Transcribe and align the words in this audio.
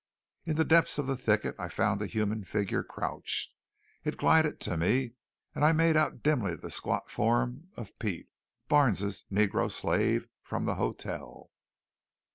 In 0.45 0.55
the 0.55 0.65
depths 0.65 0.97
of 0.97 1.05
the 1.05 1.15
thicket 1.15 1.55
I 1.59 1.69
found 1.69 2.01
a 2.01 2.07
human 2.07 2.43
figure 2.43 2.81
crouched. 2.83 3.53
It 4.03 4.17
glided 4.17 4.59
to 4.61 4.75
me, 4.75 5.13
and 5.53 5.63
I 5.63 5.73
made 5.73 5.95
out 5.95 6.23
dimly 6.23 6.55
the 6.55 6.71
squat 6.71 7.07
form 7.07 7.67
of 7.77 7.99
Pete, 7.99 8.31
Barnes's 8.67 9.25
negro 9.31 9.71
slave, 9.71 10.27
from 10.41 10.65
the 10.65 10.73
hotel. 10.81 11.51